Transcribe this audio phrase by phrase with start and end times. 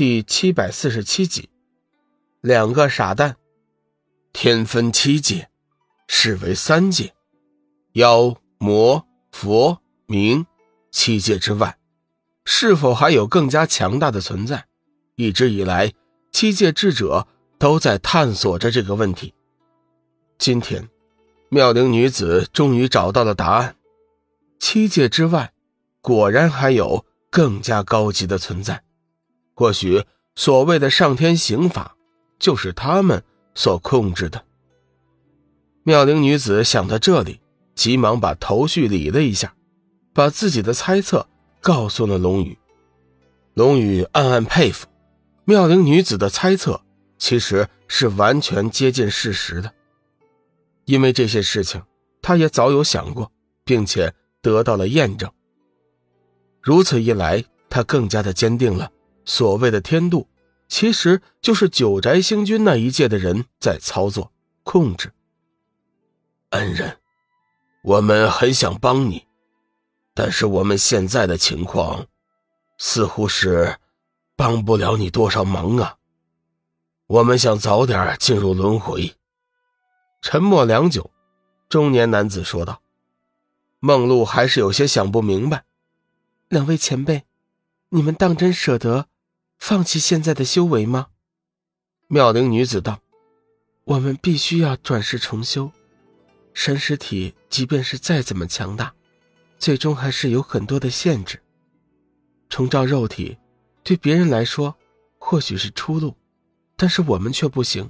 [0.00, 1.50] 第七百四十七集，
[2.40, 3.36] 两个傻蛋。
[4.32, 5.50] 天分七界，
[6.08, 7.12] 是为三界，
[7.92, 10.46] 妖魔佛冥
[10.90, 11.76] 七界之外，
[12.46, 14.64] 是否还有更加强大的存在？
[15.16, 15.92] 一直以来，
[16.32, 17.28] 七界智者
[17.58, 19.34] 都在探索着这个问题。
[20.38, 20.88] 今天，
[21.50, 23.76] 妙龄女子终于找到了答案：
[24.58, 25.52] 七界之外，
[26.00, 28.82] 果然还有更加高级的存在。
[29.60, 30.02] 或许
[30.36, 31.94] 所谓的上天刑法，
[32.38, 33.22] 就是他们
[33.54, 34.42] 所控制的。
[35.82, 37.42] 妙龄女子想到这里，
[37.74, 39.54] 急忙把头绪理了一下，
[40.14, 41.28] 把自己的猜测
[41.60, 42.56] 告诉了龙宇。
[43.52, 44.86] 龙宇暗暗佩服，
[45.44, 46.80] 妙龄女子的猜测
[47.18, 49.70] 其实是完全接近事实的，
[50.86, 51.82] 因为这些事情
[52.22, 53.30] 他也早有想过，
[53.66, 55.30] 并且得到了验证。
[56.62, 58.90] 如此一来，他更加的坚定了。
[59.30, 60.26] 所谓的天度，
[60.66, 64.32] 其实就是九宅星君那一届的人在操作
[64.64, 65.12] 控制。
[66.48, 66.98] 恩人，
[67.84, 69.24] 我们很想帮你，
[70.14, 72.08] 但是我们现在的情况，
[72.76, 73.76] 似乎是
[74.34, 75.98] 帮不了你多少忙啊。
[77.06, 79.14] 我们想早点进入轮回。
[80.22, 81.08] 沉默良久，
[81.68, 82.82] 中年男子说道
[83.78, 85.64] ：“梦露还是有些想不明白，
[86.48, 87.22] 两位前辈，
[87.90, 89.06] 你们当真舍得？”
[89.60, 91.08] 放弃现在的修为吗？
[92.08, 93.00] 妙龄女子道
[93.84, 95.70] ：“我们必须要转世重修，
[96.54, 98.94] 神识体即便是再怎么强大，
[99.58, 101.38] 最终还是有很多的限制。
[102.48, 103.36] 重造肉体，
[103.84, 104.74] 对别人来说
[105.18, 106.16] 或许是出路，
[106.74, 107.88] 但是我们却不行。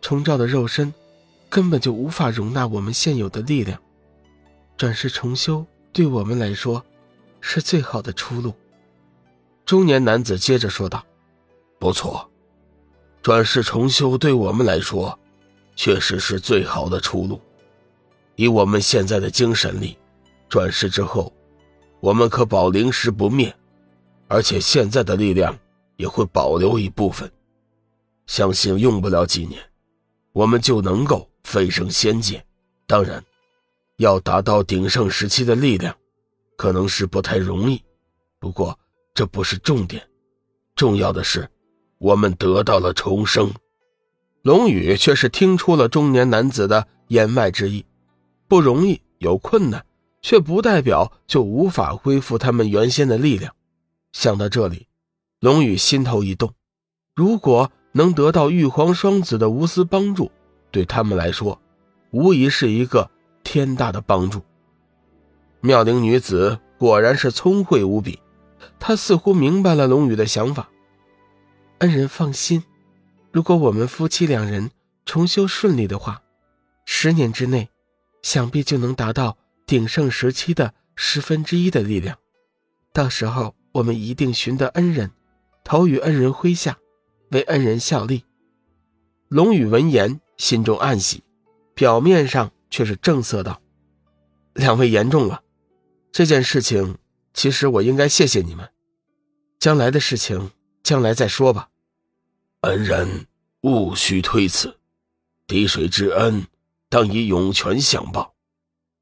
[0.00, 0.94] 重造的肉身
[1.50, 3.82] 根本就无法容纳我们现有的力量，
[4.76, 6.82] 转世重修对我们来说
[7.40, 8.54] 是最好的出路。”
[9.68, 11.04] 中年男子接着说道
[11.78, 12.26] ：“不错，
[13.20, 15.18] 转世重修对我们来说，
[15.76, 17.38] 确实是最好的出路。
[18.36, 19.94] 以我们现在的精神力，
[20.48, 21.30] 转世之后，
[22.00, 23.54] 我们可保灵石不灭，
[24.26, 25.54] 而且现在的力量
[25.96, 27.30] 也会保留一部分。
[28.26, 29.60] 相信用不了几年，
[30.32, 32.42] 我们就能够飞升仙界。
[32.86, 33.22] 当然，
[33.98, 35.94] 要达到鼎盛时期的力量，
[36.56, 37.84] 可能是不太容易。
[38.38, 38.74] 不过。”
[39.18, 40.00] 这不是重点，
[40.76, 41.50] 重要的是，
[41.98, 43.52] 我们得到了重生。
[44.42, 47.84] 龙宇却是听出了中年男子的言外之意，
[48.46, 49.84] 不容易，有困难，
[50.22, 53.52] 却不代表就无法恢复他们原先的力量。
[54.12, 54.86] 想到这里，
[55.40, 56.54] 龙宇心头一动，
[57.16, 60.30] 如果能得到玉皇双子的无私帮助，
[60.70, 61.60] 对他们来说，
[62.12, 63.10] 无疑是一个
[63.42, 64.40] 天大的帮助。
[65.60, 68.16] 妙龄女子果然是聪慧无比。
[68.78, 70.68] 他似乎明白了龙宇的想法。
[71.78, 72.64] 恩人放心，
[73.32, 74.70] 如果我们夫妻两人
[75.04, 76.22] 重修顺利的话，
[76.84, 77.68] 十年之内，
[78.22, 82.18] 想必就能达到鼎盛时期的十分之一的力量。
[82.92, 85.12] 到时候，我们一定寻得恩人，
[85.62, 86.78] 投于恩人麾下，
[87.30, 88.24] 为恩人效力。
[89.28, 91.22] 龙宇闻言，心中暗喜，
[91.74, 93.60] 表面上却是正色道
[94.54, 95.42] ：“两位言重了，
[96.10, 96.96] 这件事情。”
[97.34, 98.68] 其实我应该谢谢你们，
[99.58, 100.50] 将来的事情
[100.82, 101.68] 将来再说吧。
[102.62, 103.26] 恩人
[103.60, 104.78] 勿需推辞，
[105.46, 106.46] 滴水之恩
[106.88, 108.34] 当以涌泉相报。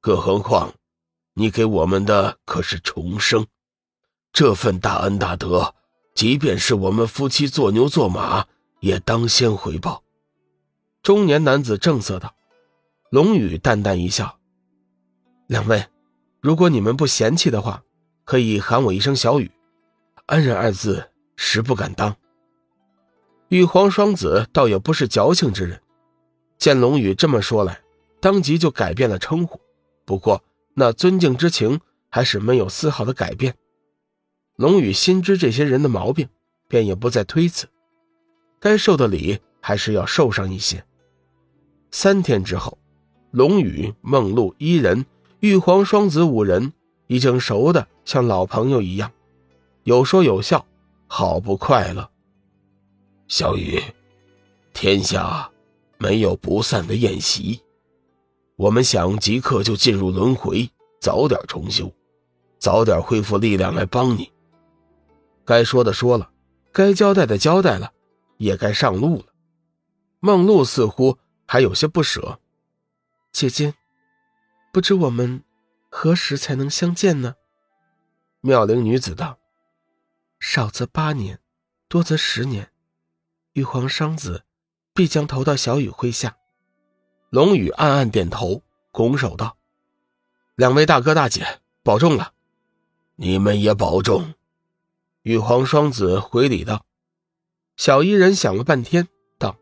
[0.00, 0.74] 更何况，
[1.34, 3.46] 你给我们的可是重生，
[4.32, 5.74] 这份大恩大德，
[6.14, 8.46] 即便是我们夫妻做牛做马，
[8.80, 10.02] 也当先回报。
[11.02, 12.34] 中年男子正色道。
[13.10, 14.40] 龙宇淡淡一笑
[15.46, 15.86] ：“两位，
[16.40, 17.84] 如果你们不嫌弃的话。”
[18.24, 19.50] 可以喊我一声小雨，
[20.26, 22.16] 恩人二字实不敢当。
[23.48, 25.80] 玉皇双子倒也不是矫情之人，
[26.58, 27.80] 见龙宇这么说来，
[28.20, 29.60] 当即就改变了称呼。
[30.04, 30.42] 不过
[30.74, 33.54] 那尊敬之情还是没有丝毫的改变。
[34.56, 36.28] 龙宇心知这些人的毛病，
[36.68, 37.68] 便也不再推辞，
[38.58, 40.84] 该受的礼还是要受上一些。
[41.90, 42.78] 三天之后，
[43.30, 45.04] 龙宇、梦露、伊人、
[45.40, 46.72] 玉皇双子五人。
[47.06, 49.10] 已经熟的像老朋友一样，
[49.84, 50.64] 有说有笑，
[51.06, 52.10] 好不快乐。
[53.28, 53.82] 小雨，
[54.72, 55.50] 天下
[55.98, 57.60] 没有不散的宴席，
[58.56, 60.70] 我们想即刻就进入轮回，
[61.00, 61.90] 早点重修，
[62.58, 64.30] 早点恢复力量来帮你。
[65.44, 66.30] 该说的说了，
[66.72, 67.92] 该交代的交代了，
[68.36, 69.24] 也该上路了。
[70.20, 72.38] 梦露似乎还有些不舍，
[73.32, 73.74] 姐姐，
[74.72, 75.42] 不知我们。
[75.96, 77.36] 何时才能相见呢？
[78.46, 79.38] 妙龄女子道
[80.38, 81.40] ：“少则八年，
[81.88, 82.70] 多则十年，
[83.54, 84.44] 玉皇双子
[84.92, 86.36] 必将投到小雨麾下。
[87.30, 88.60] 龙宇暗暗点头，
[88.92, 89.56] 拱手道
[90.56, 92.34] ：“两位大哥大姐，保重了。”
[93.16, 94.34] 你们也保重。
[95.22, 96.84] 玉皇双子回礼道。
[97.78, 99.08] 小伊人想了半天，
[99.38, 99.56] 道：“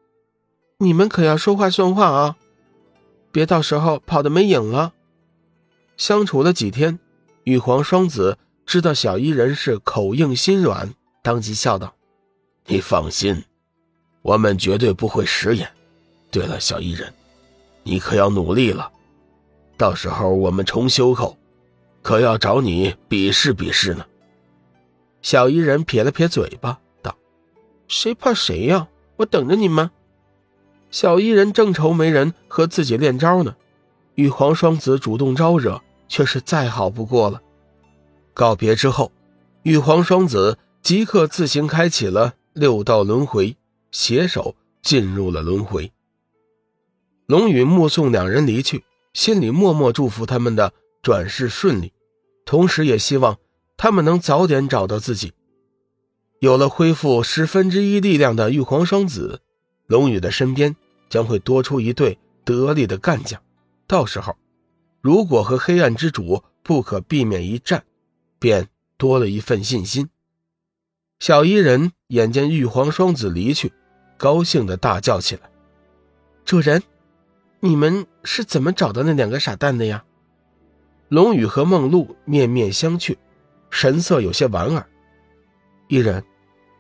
[0.79, 2.37] 你们可要说话算话啊，
[3.31, 4.93] 别到时候跑的没影了。”
[5.97, 6.99] 相处了几天，
[7.45, 10.93] 玉皇双子知道小伊人是口硬心软，
[11.23, 11.95] 当即笑道
[12.67, 13.45] ：“你放心，
[14.23, 15.69] 我们绝对不会食言。
[16.31, 17.13] 对了，小伊人，
[17.83, 18.91] 你可要努力了。
[19.77, 21.37] 到时候我们重修后。”
[22.03, 24.05] 可要找你比试比试呢。
[25.21, 27.17] 小伊人撇了撇嘴巴，道
[27.87, 28.89] ：“谁怕谁呀？
[29.15, 29.89] 我等着你们。”
[30.91, 33.55] 小伊人正愁没人和自己练招呢，
[34.17, 37.41] 玉皇双子主动招惹，却是再好不过了。
[38.35, 39.13] 告别之后，
[39.63, 43.57] 玉皇双子即刻自行开启了六道轮回，
[43.91, 45.93] 携手进入了轮回。
[47.27, 50.73] 龙宇目送两人离去，心里默默祝福他们的。
[51.03, 51.93] 转世顺利，
[52.45, 53.37] 同时也希望
[53.77, 55.33] 他们能早点找到自己。
[56.39, 59.41] 有了恢复十分之一力量的玉皇双子，
[59.89, 60.77] 龙宇的身边
[61.11, 63.43] 将会多出一对得力的干将。
[63.89, 64.37] 到时候，
[65.01, 67.83] 如果和黑暗之主不可避免一战，
[68.43, 68.67] 便
[68.97, 70.11] 多了一份信心。
[71.21, 73.73] 小伊人眼见玉皇双子离去，
[74.17, 75.43] 高兴的大叫起来
[76.45, 76.83] ：“主人，
[77.61, 80.05] 你们是怎么找到那两个傻蛋的呀？”
[81.09, 83.17] 龙宇和梦露面面相觑，
[83.71, 84.85] 神色有些莞尔。
[85.87, 86.25] 伊人，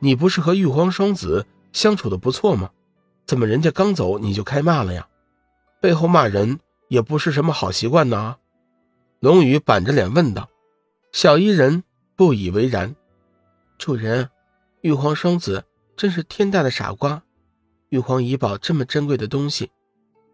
[0.00, 2.70] 你不是和玉皇双子相处的不错吗？
[3.24, 5.06] 怎么人家刚走你就开骂了呀？
[5.80, 8.34] 背后骂人也不是什么好习惯呢。
[9.20, 10.48] 龙宇板着脸问道。
[11.12, 11.84] 小伊人
[12.16, 12.96] 不以为然
[13.76, 14.30] ：“主人，
[14.80, 15.62] 玉皇双子
[15.94, 17.22] 真是天大的傻瓜。
[17.90, 19.70] 玉皇遗宝这么珍贵的东西，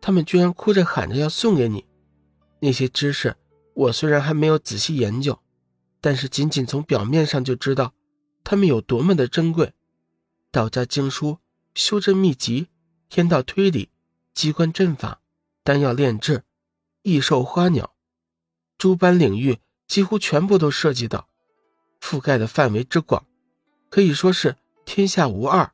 [0.01, 1.85] 他们居然哭着喊着要送给你，
[2.61, 3.37] 那些知识。”
[3.75, 5.39] 我虽然还没有仔细研究，
[6.01, 7.95] 但是仅仅从表面上就知道，
[8.43, 9.73] 他们有多么的珍贵。
[10.51, 11.39] 道家经书、
[11.77, 12.69] 修真秘籍、
[13.09, 13.91] 天道推理、
[14.35, 15.21] 机关阵法、
[15.63, 16.43] 丹药炼制、
[17.03, 17.95] 异兽花鸟，
[18.77, 21.29] 诸般领域几乎全部都涉及到，
[22.01, 23.27] 覆盖的范围之广，
[23.89, 25.73] 可以说是天下无二。